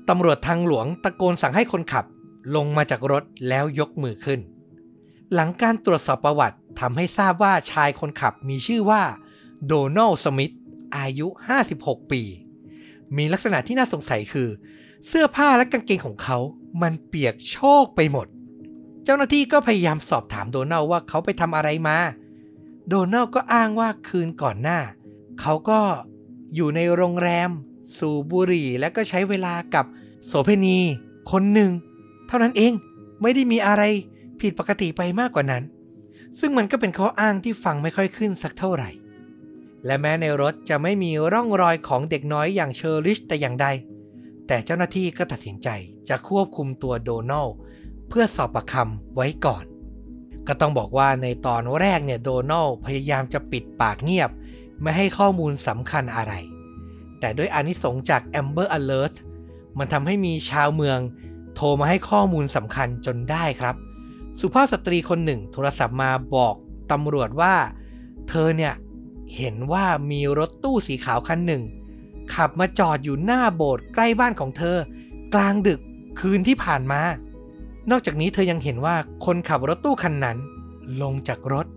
[0.09, 2.05] ตำรวจทางหลวงตะโกนสั่งให้คนขับ
[2.55, 4.39] ลงมาจากรถแล้วยกมือขึ้น
[5.33, 9.03] หลังการตรวจสอบประวัติทำให้ทราบว่าชายคนขับมีชื่อว่า
[9.67, 10.53] โดนัลด์สมิธ
[10.97, 11.27] อายุ
[11.69, 12.21] 56 ปี
[13.17, 14.49] มีลักษณะที่น่าสงสัยคือ
[15.07, 16.37] เสื้อผ้าและกางเกงของเขา
[16.81, 18.27] มันเปียกโชกไปหมด
[19.03, 21.97] เจ้าหน้าที่ก็พยายามสอบถามโดนัลด์ว่าเขาไปทำอะไรมา
[22.87, 24.79] โดนัลก็อ้างว่าคืนก่อนหน้า
[25.41, 25.79] เขาก็
[26.55, 27.49] อยู่ในโรงแรม
[27.97, 29.85] สูบบุหรี่และก็ใช้เวลากับ
[30.25, 30.77] โสเพณี
[31.31, 31.71] คนหนึ่ง
[32.27, 32.73] เท่านั้นเอง
[33.21, 33.83] ไม่ได้มีอะไร
[34.41, 35.63] ผิดปกติไปมากกว่านั้น
[36.39, 38.89] ซึ่งมันก็เป็นข้ออ้างที่ฟังไม่ค่อยขึ้นสักเท่าไหร่
[39.85, 43.67] และแม้ในรถจะไม่มีร่องรอยของเด็กน้อยอย่างเชอริชแต่อย่างใด
[44.47, 45.69] แต่เจ้าหน้าที่ก็ตัดสินใจ
[46.09, 47.47] จะควบคุมตัวโดนัล
[48.09, 49.63] เพื่อสอบปากคำไว้ก่อน
[50.47, 54.29] ก็ต้องบอกว่าในตอนแรกเนี่ยโดนัลพยายามจะปิดปากเงียบ
[54.81, 56.33] ไม่ให้ข้อมูลสำคัญอะไร
[57.19, 59.13] แต่ด้วยอานิสงส์จาก Amber Alert
[59.77, 60.99] มันทำให้มีชาวเมือง
[61.55, 63.75] โทรมาให้ข้อมูลสำคัญจนได้ครับ
[64.39, 66.55] สุภาพสตรีคนหนึ่ง โทรศัพท์มาบอก
[66.91, 67.55] ตำรวจว่า
[68.29, 68.73] เธอเนี่ย
[69.35, 71.63] เห็นว่ามีรถตู้สีขาวคันหนึ่ง
[72.33, 74.77] ขับมาจอดอยู่หน้าโบสถ์ใกล้บ้านของเธอ
[75.33, 75.79] กลางดึก
[76.19, 77.01] คืนที่ผ่านมา
[77.89, 80.37] นอกจากนี้เธอยังเห็นว่าคนขับรถตู้คันนั้น
[81.01, 81.67] ลงจากรถ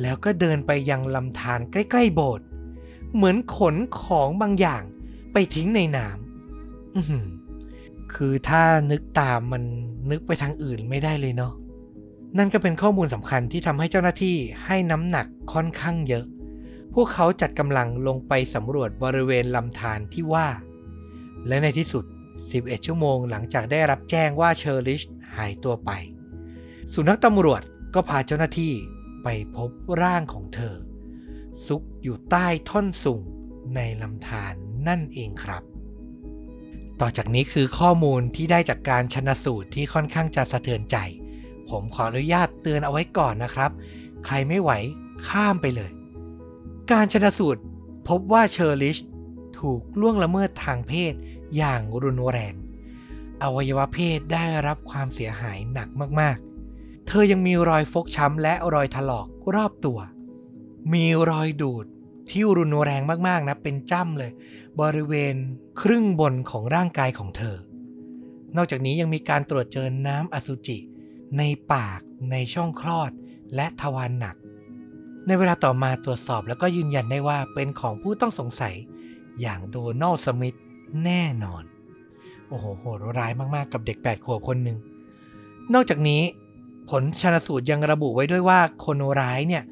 [0.00, 2.44] แล้วก็เดินไปยังลำธารใกล้ ๆ โบสถ์
[3.14, 4.82] เหมือนขนของบางอย่าง
[5.32, 9.62] ไปทิ้งในน้ำคือถ้านึกตามมัน
[10.10, 11.52] นึกไปทางอื่นไม่ได้เลยเนาะ
[12.38, 16.24] นั่นก็เป็นข้อมูลสำคัญที่ทำให้เจ้าหน้าที่ให้น้ำหนักค่อนข้างเยอะ
[16.94, 20.48] พวกเขาจัดกำลังลงไปสำรวจบริเวณลำธารที่ว่า
[21.46, 22.04] และในที่สุด
[22.44, 25.90] 11 ชั่วโมงหลังจากได้รับแจ้งว่าเชอริชายตัวไป
[26.94, 27.62] สุนัขตำรวจ
[27.94, 28.72] ก็พาเจ้าหน้าที่
[29.22, 29.70] ไปพบ
[30.02, 30.74] ร่างของเธอ
[31.66, 33.22] ซุกอยู่ใต้ท่อนสูง
[33.74, 34.54] ในลำธาร
[34.88, 35.62] นั่นเองครับ
[37.00, 40.96] ต่อจากนี้คือข้อมูลที่ได้จากการชนะสูตรที่ค่อนข้างจะสะเทือนใจ
[41.68, 43.70] ผมขออนุญาตเตือนเอาไว้ก่อนนะครับ
[44.26, 44.70] ใครไม่ไหว
[45.28, 45.90] ข้ามไปเลย
[46.90, 47.62] การชนะสูตร
[48.08, 48.98] พบว่าเชอร์ลิช
[49.58, 51.14] ถูกล่วงละเมิดทางเพศ
[51.56, 52.54] อย่างรุนแรง
[53.42, 55.88] อวัยวะเพศได้รับความเสียหายหนัก
[56.20, 59.98] มากๆ เธอยังมีรอยฟกช้ำและรอยถลอกรอบตัว
[60.92, 61.86] มีรอยดูด
[62.30, 64.32] ที่รุนแรงมากๆนะ เป็นจ้ำเลย
[64.80, 65.34] บริเวณ
[65.80, 67.56] ครึ่งบนของร่างกายของเธอ
[68.56, 70.78] นอกจากนี้ยังมีการตรวจเจอน้ำอสุจิ
[71.38, 72.00] ในปาก
[72.30, 73.10] ในช่องคลอด
[73.54, 74.36] และทวารหนัก
[75.26, 78.74] ในเวลาต่อมาตรวจสอบแล้วก็ยืนยันได้ว่าเป็นของผู้ต้องสงสัย
[79.40, 80.56] อย่างโดนัลด์สมิธ
[81.04, 81.62] แน่นอน
[82.50, 84.78] โอ้โหโหดร้ายมากๆกับเด็ก 8 ขวบคนหนึ่ง
[85.74, 86.22] นอกจากนี้
[86.90, 89.62] ผลชนสูตรยังระบุไว้ด้วยว่าคนร้ายเนี่ย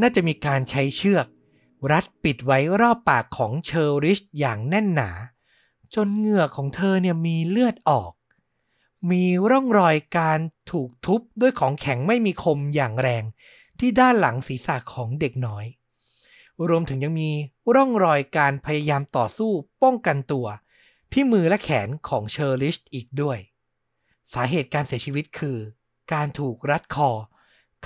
[0.00, 1.26] น่าจะมีการใช้เชือก
[1.92, 5.10] รัดปิดไว้รอบปากของเชอริชอย่างแน่นหนา
[5.94, 8.12] จนเหงือกของเธอเนี่ยมีเลือดออก
[9.10, 10.38] มีร่องรอยการ
[10.70, 13.24] ถูกทุบด้วยของแข็งไม่มีคมอย่างแรง
[13.78, 15.64] ที่ด้านหลังศีรษะของเด็กน้อย
[16.68, 17.30] รวมถึงยังมี
[17.74, 19.50] ร่องรอยการพยายามต่อสู้
[19.82, 20.46] ป้องกันตัว
[21.12, 23.38] ที่มือและแขนของเชอร์ลิชอีกด้วย
[24.34, 25.58] สาเหตุการเสียชีวิตคือ
[26.12, 27.10] การถูกรัดคอ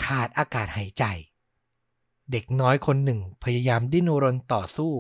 [0.03, 1.05] ขาดอากาศหายใจ
[2.31, 4.93] เด็กน้อยคนหนึ่งพยายามดิ้นรนต่อสู้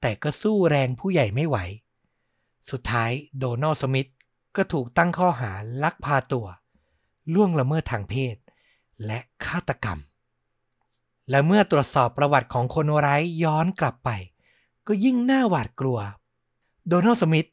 [0.00, 1.56] แต่ก็สู้แรงผู้ใหญ่ไม่ไหว
[2.70, 4.10] สุดท้ายโดนัลด์สมิธ
[4.56, 6.46] ก็ถูกตั้งข้อหาลักพาตัว
[7.34, 8.36] ล่วงละเมิดทางเพศ
[9.06, 9.98] และฆาตกรรม
[11.30, 14.10] และเมื่อตรวจสอบประวัติของคนร้ายย้อนกลับไป
[14.86, 15.98] ก็ยิ่งน่าหวาดกลัว
[16.88, 17.48] โดนัลด์สมิธ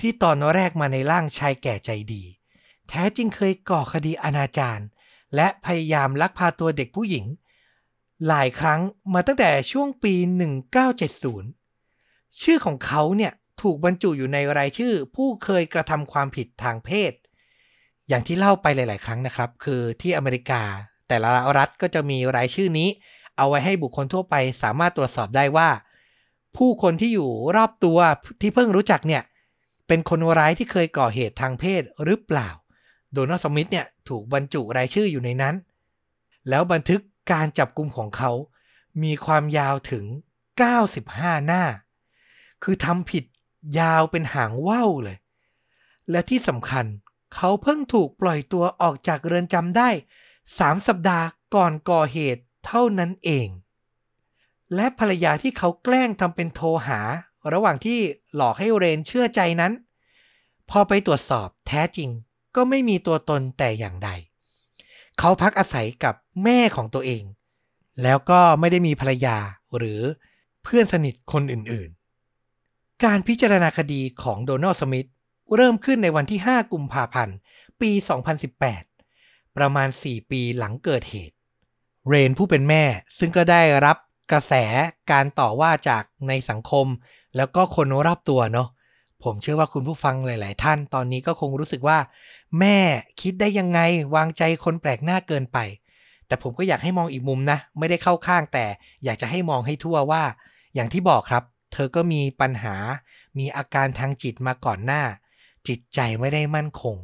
[0.00, 2.22] ที่ตอนแรกมาในร่างชายแก่ใจดี
[2.88, 4.82] แท้จริงเคยก่อคดีอนาจาร
[5.34, 7.26] และพยายามลักพาตัวเด็กผู้หญิง
[8.28, 8.80] หลายครั้ง
[9.14, 10.14] มาตั้งแต่ช่วงปี
[11.06, 17.12] 1970 ชื่อของเขาเนี่ยถูกบรรจุอยู่ในรายชื่อผู้เคยกระทำความผิดทางเพศ
[18.08, 20.62] อย่างที่เล่าไปหลาย ๆ ครั้งนะครับ คือที่อเมริกา
[21.08, 22.88] แต่ละรัฐก็จะมีรายชื่อนี้
[23.36, 25.68] เอาไว้ให้บุคคลทั่วไปสามารถตรวจสอบได้ว่า
[26.56, 27.98] ผู้คนที่อยู่รอบตัว
[28.40, 29.22] ที่เพิ่งรู้จักเนี่ย
[29.88, 32.48] เป็นคนร้ายที่เคยก่อเหตุทางเพศหรือเปล่า
[33.12, 35.54] โดนัลด์สมิธเนี่ยถูกบรรจุรายชื่ออยู่ในนั้น
[36.48, 37.00] แล้วบันทึก
[37.32, 38.32] การจับกลุ่มของเขา
[39.02, 40.04] มีความยาวถึง
[40.76, 41.64] 95 หน้า
[42.62, 43.24] คือทำผิด
[43.80, 45.18] ยาวเป็นหางว่าวเลย
[46.10, 46.86] และที่สำคัญ
[47.34, 49.90] เขาเพิ่งถูกปล่อยตัวออกจากเรือนจำได้
[50.38, 53.48] 3 สัปดาห์ก่อนก่อเหตุเท่านั้นเอง
[54.74, 57.00] และภรรยาที่เขาแกล้งทำเป็นโทรหา
[57.52, 57.98] ระหว่างที่
[58.34, 59.72] หลอกให้เรนเชื่อใจนั้น
[60.70, 62.10] พอไปตรวจสอบแท้จริง
[62.56, 64.10] ก็ไม่มีตัวตนแต่อย่างใด
[65.18, 67.24] เขาพักอาศัยกับแม่ของตัวเอง
[68.02, 69.36] แล้วก็ไม่ได้มีภรรยา
[69.76, 70.00] หรือ
[70.62, 75.08] เพื่อนสนิทคนอื่นๆ การพิจารณาคดีของโดนัลด์สมิธ
[75.54, 77.36] เริ่มขึ้นในวันที่ 5 กุมภาพันธ์
[77.80, 77.90] ปี
[78.74, 81.34] 2018 ประมาณ 4 ปีหลังเกิดเหตุ
[82.08, 82.84] เรนผู้เป็นแม่
[83.18, 83.96] ซึ่งก็ได้รับ
[84.30, 84.52] กระแส
[85.10, 86.86] การต่อว่าจากในสังคม
[87.36, 88.68] แล้วก็คนรอบตัวเนาะ
[89.24, 91.98] ผมเชื่อว่าคุณผู้ฟังหลาย ๆ ท่านตอนนี้ก็คงรู้สึกว่า
[92.58, 92.78] แม่
[93.20, 93.80] คิดได้ยังไง
[94.14, 95.58] วางใจคนแปลกหน้าเกินไป
[96.26, 98.64] แต่ผมก็อยากให้มองอีกมุมนะ ไม่ได้เข้าข้างแต่
[99.04, 100.22] อยากจะให้มองให้ทั่วว่า
[100.74, 102.76] อย่างที่บอกครับ เธอก็มีปัญหา
[103.38, 105.02] มีอาการทางจิตมาก่อนหน้า
[105.68, 106.96] จิตใจไม่ได้มั่นคง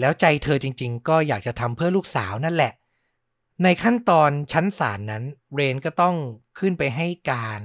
[0.00, 2.72] แล้วใจเธอจริง ๆ ก็อยากจะทำเพื่อลูกสาวนั่นแหละ
[3.62, 6.16] ในขั้นตอนชั้นศาลนั้น เรนก็ต้อง
[6.58, 7.60] ขึ้นไปให้การ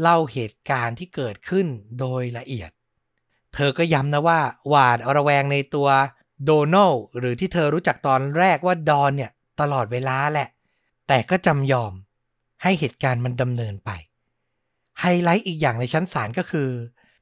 [0.00, 1.66] เล่าเหตุการณ์ที่เกิดขึ้น
[2.00, 2.70] โดยละเอียด
[3.54, 5.88] เธอก็ย้ำนะว่า หวาดระแวงในตัว
[6.44, 10.48] โดนัลหรือที่เธอรู้จักตอนแรกว่าดอนเนี่ย ตลอดเวลาแหละ
[11.08, 11.92] แต่ก็จำยอม
[12.62, 13.90] ให้เหตุการณ์มันดำเนินไป
[15.00, 16.68] ไฮไลท์อีกอย่างในชั้นศาลก็คือ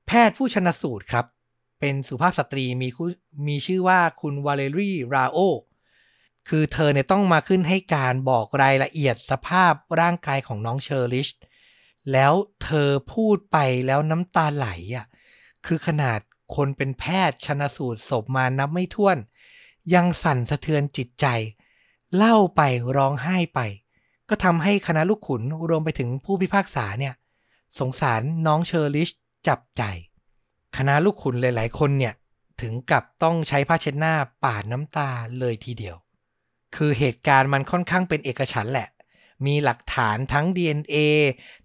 [0.06, 1.26] แพทย์ผู้ชันสูตรครับ
[1.80, 2.88] เป็นสุภาพสตรีมี
[3.46, 5.38] มีชื่อว่าคุณวาเลรี่ราโอ
[6.48, 11.28] คือเธอเนี่ยต้องมาขึ้นให้การบอกรายละเอียดสภาพร่างกายของน้องเชอร์ลิช
[12.12, 12.32] แล้ว
[12.64, 15.06] เธอพูดไปแล้วน้ำตาไหลอะ
[15.66, 16.20] คือขนาด
[16.56, 19.18] คนเป็นแพทย์ชนสูตรศพมานับไม่ถ้วน
[19.94, 21.26] ยังสั่นสะเทือนจิตใจ
[22.16, 22.62] เล่าไป
[22.96, 23.60] ร้องไห้ไป
[24.28, 27.14] ก็ทำให้คณะลูกขุนรวมไปถึงผู้พิพากษาเนี่ย
[27.78, 29.10] สงสารน้องเชอร์ลิช
[29.48, 29.82] จับใจ
[30.76, 32.14] คณะลูกขุนหลาย ๆ คนเนี่ย
[32.60, 35.96] ถึงกับต้องใช้ผ้าเช็ดหน้าปาดน้ำตาเลยทีเดียว
[36.76, 38.88] คือเหตุการณ์มันค่อนข้างเป็นเอกฉันท์แหละ
[39.46, 40.96] มีหลักฐานทั้ง DNA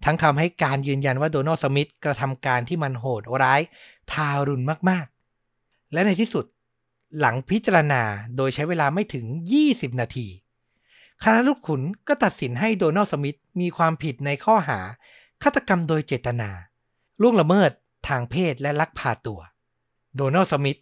[0.04, 3.60] ทั้งคำให้การยืนยันว่าโดนัลด์สมิธกระทำการที่มันโหดร้าย
[4.12, 6.44] ทารุณมากๆ และในที่สุด
[7.18, 8.02] หลังพิจารณา
[8.36, 9.24] โดยใช้เวลาไม่ถึง
[9.62, 10.26] 20 นาที
[11.22, 14.80] คณะลูกขุนก็ตัดสินให้โดนัลด์สมิธมีความผิดในข้อหา
[15.42, 16.50] ฆาตกรรมโดยเจตนา
[17.20, 17.70] ล่วงละเมิด
[18.08, 19.40] ทางเพศและลักพาตัว
[20.16, 20.80] โดนัลด์สมิธ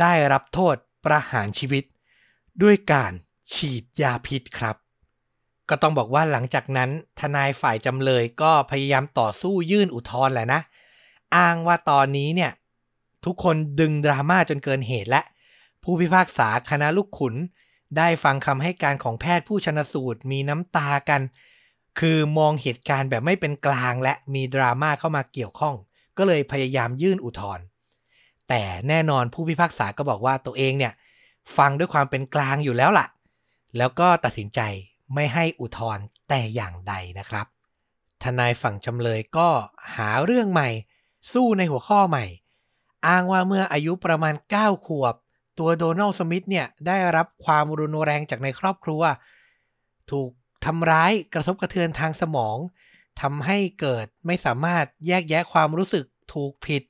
[0.00, 1.84] ได้รับโทษประหารชีวิต
[2.62, 3.12] ด้วยการ
[3.52, 4.76] ฉีดยาพิษครับ
[5.68, 10.60] ก็ต้องบอกว่าหลังจากนั้นทนายฝ่ายจำเลยก็พยายามต่อสู้ยื่นอุทธรณ์แหละนะ
[11.36, 12.52] อ้างว่าตอนนี้เนี่ย
[13.24, 15.22] ทุกคนดึงดราม่าจนเกินเหตุและ
[15.82, 17.34] ผู้พิพากษาคณะลูกขุน
[17.96, 21.20] ได้ฟังคำให้การของแพทย์ผู้ชนสูตรมีน้ำตากัน
[22.00, 25.74] คือมองเหตุการณ์แบบไม่เป็นกลางและมีดราม่าเข้ามาเกี่ยวข้อง
[26.18, 27.64] ก็เลยพยายามยื่นอุทธรณ์
[28.48, 30.92] แต่แน่นอนผู้พิพากษาก็บอกว่าตัวเองเนี่ย
[31.56, 33.06] ฟังด้วยความเป็นกลางอยู่แล้วล่ะ
[33.78, 34.60] แล้วก็ตัดสินใจ
[35.14, 37.46] ไม่ให้อุทธรณ์แต่อย่างใดนะครับ
[38.22, 39.48] ทนายฝั่งจำเลยก็
[39.96, 40.68] หาเรื่องใหม่
[41.32, 42.24] สู้ในหัวข้อใหม่
[43.06, 45.14] อ้างว่าเมื่ออายุประมาณ 9 ขวบ
[45.58, 49.02] ตัวโดนัลด์สมิธเนี่ยได้รับความรุนแรงจากในครอบครัว
[50.10, 50.30] ถูก
[50.64, 52.56] ทำร้ายกระทบกระเทือนทางสมอง
[53.20, 56.82] ทำให้เกิดไม่สามารถแยกแยะความรู้สึกถูกผิด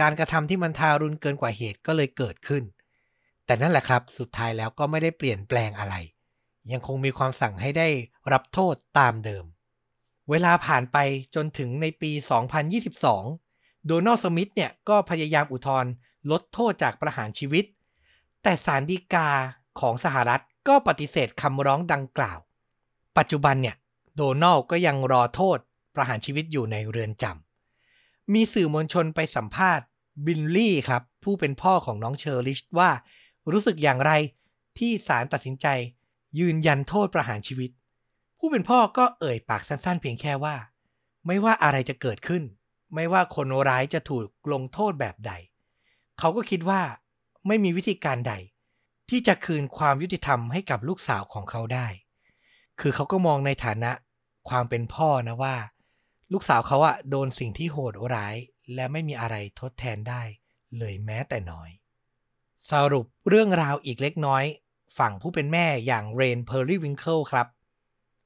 [0.00, 2.62] การกระทำที่มันทารุณเกินกว่าเหตุก็เลยเกิดขึ้น
[3.46, 5.94] แต่นั่นแหละครับ สุดท้ายแล้วก็ไม่ได้เปลี่ยนแปลงอะไร
[6.72, 7.88] ยังคงมีความสั่งให้ได้
[8.32, 9.44] รับโทษตามเดิม
[10.30, 10.98] เวลาผ่านไป
[11.34, 12.10] จนถึงในปี
[12.98, 15.90] 2022 โดนัลด์ สมิธเนี่ย ก็พยายามอุทธรณ์
[16.30, 17.64] ลดโทษจากประหารชีวิต
[18.42, 19.28] แต่ศาลฎีกา
[19.80, 22.38] ของสหรัฐก็ปฏิเสธคำร้องดังกล่าว
[23.18, 23.76] ปัจจุบันเนี่ย
[24.16, 25.58] โดนัลด์ก็ยังรอโทษ
[25.94, 29.86] ประหารชีวิตอยู่ในเรือนจำ มีสื่อมวลชนไปสัมภาษณ์
[30.26, 32.90] บิลลี่ครับ ผู้เป็นพ่อของน้องเชอริชว่า
[33.50, 34.12] รู้สึกอย่างไร
[34.78, 35.66] ที่ศาลตัดสินใจ
[36.38, 37.70] ยืนยันโทษประหารชีวิต
[38.38, 40.56] ผู้เป็นพ่อก็เอ่ยปากสั้นๆ เพียงแค่ว่า
[41.26, 42.42] ไม่ว่าอะไรจะเกิดขึ้น
[42.94, 45.32] ไม่ว่าคนร้ายจะถูกลงโทษแบบใด
[46.18, 46.82] เขาก็คิดว่า
[47.46, 48.34] ไม่มีวิธีการใด
[49.10, 51.86] ที่จะคืนความยุติธรรมให้กับลูกสาวของเขาได้
[52.80, 53.92] คือเขาก็มองในฐานะ
[54.48, 55.56] ความเป็นพ่อนะว่า
[56.32, 58.36] ลูกสาวเขาอะโดนสิ่งที่โหดร้าย
[58.74, 60.22] และไม่มีอะไรทดแทนได้
[60.78, 61.70] เลยแม้แต่น้อย
[62.70, 64.44] สรุปเรื่องราวอีกเล็กน้อย
[64.98, 67.46] ฝั่งผู้เป็นแม่อย่างเรนเพอร์รี่วิงเคิลครับ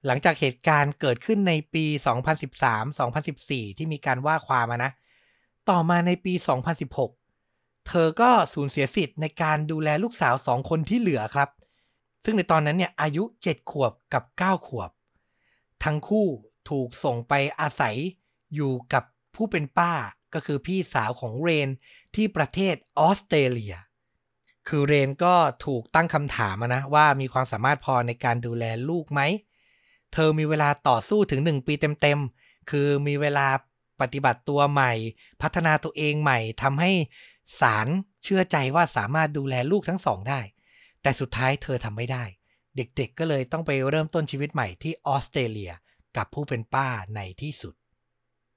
[0.06, 1.84] หลังจากเหตุการณ์เกิดขึ้นในปี
[2.82, 4.92] 2013-2014 ที่มีการว่าความนะ
[5.68, 6.34] ต่อมาในปี
[7.10, 11.48] 2016 เธอก็สูญเสียสิทธิ์ในการดูแลลูกสาวสองคนที่เหลือครับ
[12.24, 14.90] ซึ่งในตอนนั้นเนี่ยอายุ 7 ขวบกับ 9 ขวบ
[15.84, 16.26] ทั้งคู่
[16.70, 17.96] ถูกส่งไปอาศัย
[18.54, 19.92] อยู่กับผู้เป็นป้า
[20.34, 21.68] ก็คือพี่สาวของเรน
[22.14, 23.74] ที่ประเทศออสเตรเลีย
[24.68, 25.34] คือเรนก็
[25.66, 29.20] ถูกตั้งคำถามนะว่ามีความสามารถพอในการดูแลลูกไหม
[30.12, 33.46] เธอมีเวลาต่อสู้ถึง 1 ปีเต็มๆ คือมีเวลา
[34.00, 34.92] ปฏิบัติตัวใหม่
[35.42, 36.92] พัฒนาตัวเองใหม่ทำให้
[37.60, 37.88] ศาล
[38.24, 40.40] เชื่อใจว่าสามารถดูแลลูกทั้งสองได้
[41.02, 42.24] แต่สุดท้ายเธอทำไม่ได้
[42.76, 45.72] เด็กๆก็เลยต้องไปเริ่มต้นชีวิตใหม่ที่ออสเตรเลีย
[46.16, 47.74] กับผู้เป็นป้าในที่สุด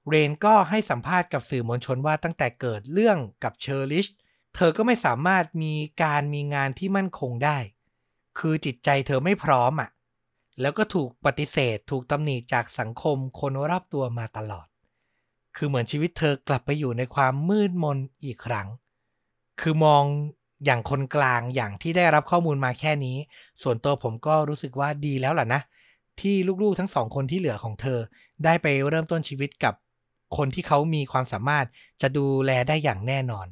[0.08, 4.08] เรนก็ให้สัมภาษณ์กับสื่อมวลชนว่าตั้งแต่เกิดเรื่องกับเชอร์ลิช
[4.56, 7.58] เธอก็ไม่สามารถมีการมีงานที่มั่นคงได้
[8.40, 9.90] คือจิตใจเธอไม่พร้อมอะ่ะ
[10.62, 14.68] แล้วก็ถูกปฏิเสธ ถูกตำหนิจากสังคมคนรอบตัวมาตลอด
[15.56, 18.68] คือเหมือนชีวิตเธอกลับไปอยู่ในความมืดมนอีกครั้ง
[19.62, 20.04] คือมอง
[20.66, 23.18] อย่างคนกลางอย่างที่ได้รับข้อมูลมาแค่นี้
[23.64, 25.62] ส่วนตัวผมก็รู้สึกว่าดีแล้วล่ะนะ
[26.22, 28.00] ที่ลูกๆทั้งสองคนที่เหลือของเธอ
[28.44, 29.74] ได้ไปเริ่มต้นชีวิตกับ
[30.38, 31.66] คนที่เขามีความสามารถ
[32.02, 33.48] จะดูแลได้อย่างแน่นอน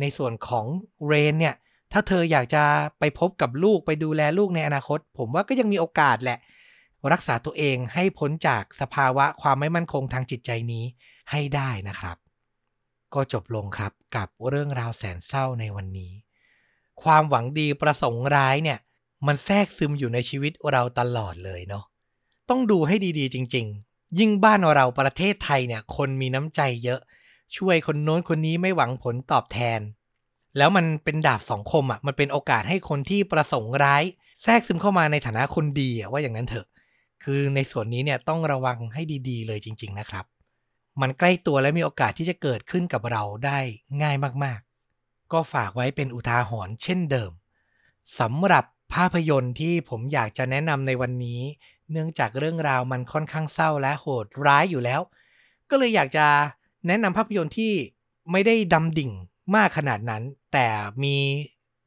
[0.00, 0.66] ในส่วนของ
[1.06, 1.54] เรนเนี่ย
[1.92, 2.64] ถ้าเธออยากจะ
[2.98, 6.38] ไปพบกับลูกไปดูแลลูกในอนาคต ผมว่าก็ยังมีโอกาสแหละ
[7.12, 10.84] รักษาตัวเองให้พ้นจากสภาวะความไม่มั่นคงทางจิตใจนี้
[11.30, 12.16] ให้ได้นะครับ
[13.14, 16.12] ก็จบลงครับกับเรื่องราวแสนเศร้าในวันนี้
[17.02, 18.78] ความหวังดีประสงค์ร้ายเนี่ย
[19.26, 21.84] มันแทรกซึมอยู่ในชีวิตเราตลอดเลยเนาะ
[22.50, 27.00] ต้องดูให้ดีๆ จริง ๆ ยิ่งบ้านเราประเทศไทยเนี่ย คนมีน้ำใจเยอะ
[27.56, 29.80] ช่วยคนโน้นคนนี้ไม่หวังผลตอบแทน
[30.56, 34.04] แล้วมันเป็นดาบสองคมอะมันเป็นโอกาสให้คนที่ประสงค์ร้าย
[34.42, 36.66] แทรกซึมเข้ามาในฐานะคนดีอะว่าอย่างนั้นเถอะ
[37.24, 40.24] คือในส่วนนี้เนี่ยต้องระวังให้ดีๆ เลยจริง ๆ นะครับ
[41.00, 43.58] มันใกล้ตัวและมีโอกาสที่จะเกิดขึ้นกับเราได้
[44.02, 47.30] ง่ายมากๆ ก็ฝากไว้เป็นอุทาหรณ์เช่นเดิม
[48.20, 51.40] สำหรับภาพยนตร์ที่ผมอยากจะแนะนำในวันนี้
[51.90, 55.00] เนื่องจากเรื่องราวมันค่อนข้างเศร้าและโหดร้ายอยู่แล้ว
[55.70, 56.26] ก็เลยอยากจะ
[56.86, 57.72] แนะนำภาพยนตร์ที่
[58.30, 59.10] ไม่ได้ดำดิ่ง
[59.54, 60.66] มากขนาดนั้น แต่
[61.02, 61.16] มี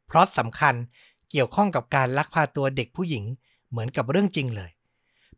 [0.10, 0.76] พล็อตสำคัญ
[1.32, 3.24] เกี่ยวข้องกับการลักพาตัวเด็กผู้หญิง
[3.70, 4.72] เหมือนกับเรื่องจริงเลย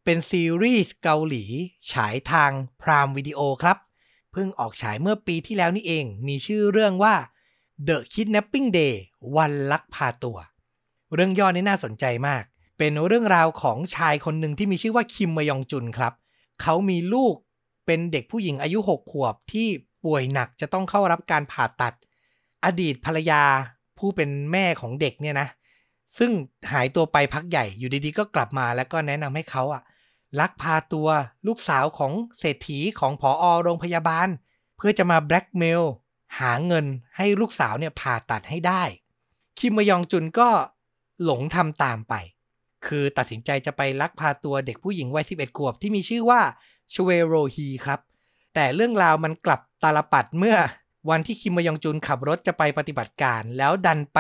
[0.04, 1.44] เป็นซีรีส์เกาหลี
[1.92, 3.78] ฉายทางพรามวิดีโอครับ
[4.32, 7.16] เพิ่งออกฉายเมื่อปีที่แล้วนี่เอง มีชื่อเรื่องว่า
[7.88, 8.94] The Kidnapping Day
[9.36, 10.38] วันลักพาตัว
[11.14, 12.44] เรื่องย่อนี้น่าสนใจมาก
[12.78, 16.14] เป็นเรื่องราวของชายคนหนึ่งที่มีชื่อว่าคิมมยองจุนครับ
[16.62, 17.36] เขามีลูก
[17.86, 19.68] เป็นเด็กผู้หญิงอายุ 6 ขวบที่
[20.06, 21.94] ป่วยหนักจะต้องเข้ารับการผ่าตัด
[22.66, 23.44] อดีตภรรยา
[23.98, 25.48] ผู้เป็นแม่ของเด็กเนี่ยนะ
[26.18, 26.32] ซึ่ง
[26.72, 29.82] หายตัวไปพักใหญ่อยู่ดีๆ ก็กลับมาแล้วก็แนะนำให้เขาอะ
[30.40, 31.08] ลักพาตัว
[31.48, 34.28] ลูกสาวของเศรษฐีของผออโรงพยาบาล
[34.78, 35.84] เพื่อจะมาแบล็กเมล
[36.40, 36.86] หาเงิน
[37.18, 38.84] ให้ลูกสาวเนี่ยผ่าตัดให้ได้
[39.60, 40.50] คิมมยองจุนก็
[41.24, 42.14] หลงทำตามไป
[42.88, 46.42] คือตัดสินใจจะไปลักพาตัวเด็กผู้หญิงวัย 11 ขวบที่มีชื่อว่า
[46.94, 48.00] ชเวโรฮีครับ
[48.54, 50.58] แต่เรื่องราวมันกลับตาลปัดเมื่อ
[51.10, 54.20] วันที่คิมมยองจุนขับรถจะไปปฏิบัติการ แล้วดันไป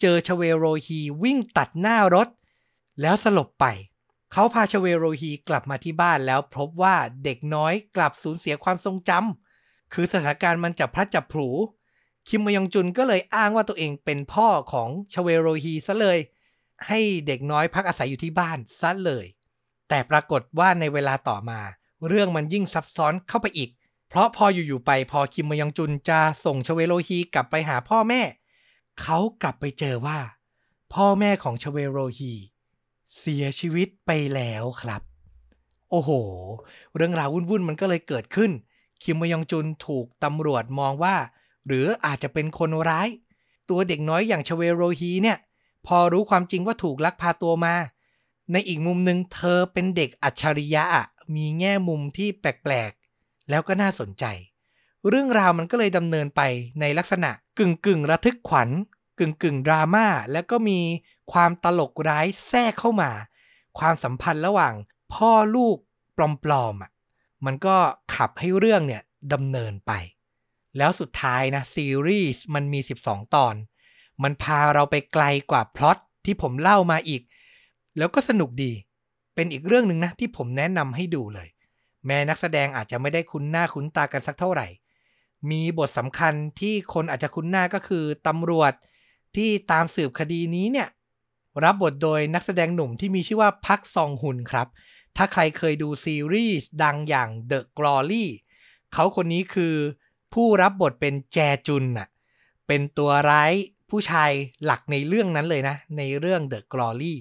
[0.00, 2.28] เจอชเวโรฮีวิ่งตัดหน้ารถ
[3.00, 3.66] แล้วสลบไป
[4.32, 11.48] เขาพาชเวโรฮีกลับมาที่บ้านแล้วพบว่าเด็กน้อยกลับสูญเสียความทรงจำคือสถานการณ์มันจับพลัดจับผลู
[12.28, 16.18] คิมมยองจุนก็เลยอ้างว่าตัวเองเป็นพ่อของชเวโรฮีซะเลย
[16.86, 19.26] ให้เด็กน้อยพักอาศัยอยู่ที่บ้านซะเลย
[19.88, 21.60] แต่ปรากฏว่าในเวลาต่อมา
[22.08, 23.70] เรื่องมันยิ่งซับซ้อนเข้าไปอีก
[24.08, 28.22] เพราะพออยู่ๆไปพอคิมมยองจุนจะส่งชเวโรฮีกลับไปหาพ่อแม่
[29.00, 30.18] เขากลับไปเจอว่า
[30.94, 32.32] พ่อแม่ของชเวโรฮี
[33.18, 35.02] เสียชีวิตไปแล้วครับ
[35.90, 36.10] โอ้โห
[36.94, 38.50] เรื่องราววุ่นๆมันก็เลยเกิดขึ้น
[39.02, 41.16] คิมมยองจุนถูกตำรวจมองว่า
[41.66, 43.08] หรืออาจจะเป็นคนร้าย
[43.68, 45.38] ตัวเด็กน้อยอย่างชเวโรฮีเนี่ย
[45.86, 47.74] พอรู้ความจริงว่าถูกลักพาตัวมา
[48.52, 50.84] ในอีกมุมหนึ่งเธอเป็นเด็กอัจฉริยะ
[51.36, 54.24] มีแง่มุมที่แปลกๆ แล้วก็น่าสนใจ
[55.08, 56.42] เรื่องราวมันก็เลยดำเนินไป
[56.80, 58.68] ในลักษณะกึ่งกึ่งระทึกขวัญ
[59.18, 60.80] กึ่งกึ่งดราม่าแล้วก็มี
[61.32, 63.10] ความตลกร้ายแทรกเข้ามา
[63.78, 64.74] ความสัมพันธ์ระหว่าง
[65.14, 65.76] พ่อลูก
[66.16, 66.18] ป
[66.50, 66.90] ลอมๆอะ
[67.44, 67.76] มันก็
[68.14, 69.92] ขับให้เรื่องเนี่ยดำเนินไป
[70.78, 73.54] แล้วสุดท้ายนะซีรีส์มันมี 12 ตอน
[74.22, 77.22] มันพาเราไปไกลกว่าพล็อตที่ผมเล่ามาอีก
[77.98, 78.72] แล้วก็สนุกดี
[79.34, 81.48] เป็นอีกเรื่องหนึ่งนะที่ผมแนะนำให้ดูเลย
[82.06, 84.66] แม้นักแสดงอาจจะไม่ได้คุ้นหน้าคุ้นตากันสักเท่าไหร่
[85.50, 88.72] มีบทสำคัญที่คนอาจจะคุ้นหน้าก็คือตำรวจ
[89.36, 90.88] ที่ตามสืบคดีนี้เนี่ย
[91.64, 94.68] รับบทโดยนักแสดงหนุ่มที่มีชื่อว่าพักซองฮุนครับ
[95.16, 98.26] ถ้าใครเคยดูซีรีส์ดังอย่าง The Glory
[98.92, 99.74] เขาคนนี้คือ
[100.34, 102.08] ผู้รับบทเป็นแจจุนน่ะ
[102.66, 103.52] เป็นตัวร้าย
[103.90, 104.30] ผู้ชาย
[104.64, 107.14] หลักในเรื่องนั้นเลยนะ ในเรื่อง The Glory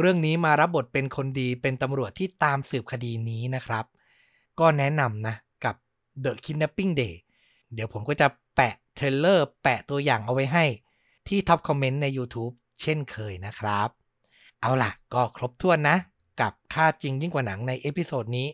[0.00, 3.84] เรื่องนี้มารับบทเป็นคนดีเป็นตำรวจที่ตามสืบคดีนี้นะครับ
[4.60, 5.74] ก็แนะนำนะกับ
[6.24, 7.14] The Kidnapping Day
[7.74, 8.26] เดี๋ยวผมก็จะ
[8.56, 10.64] แปะเทรลเลอร์แปะตัวอย่างเอาไว้ให้
[11.28, 13.88] ที่ท็อปคอมเมนต์ใน YouTube เช่นเคยนะครับ
[14.60, 15.96] เอาล่ะ ก็ครบถ้วนนะ
[16.40, 18.48] กับฆาตจริงยิ่งกว่าหนังใน episode นี้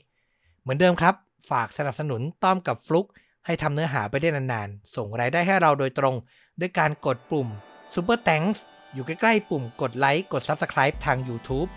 [0.60, 1.14] เหมือนเดิมครับ
[1.50, 3.06] ฝากสนับสนุนต้อมกับฟลุก
[3.46, 6.14] ให้ทำเนื้อหาไปได้นานๆ ส่งรายได้ให้เราโดยตรง
[6.60, 7.48] ด้วยการกดปุ่ม
[7.92, 8.58] Super Thanks
[8.94, 11.68] อยู่ใกล้ๆปุ่มกดไลค์กด Subscribe ทาง YouTube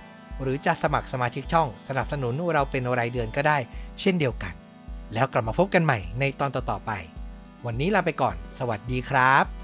[0.42, 3.58] หรือจะสมัครสมาชิกช่อง สนับสนุนเราเป็นรายเดือนก็ได้
[4.02, 4.54] เช่นเดียวกัน
[5.14, 6.92] แล้วกลับมาพบกันใหม่ในตอนต่อๆไป
[7.66, 9.63] วันนี้ลาไปก่อน สวัสดีครับ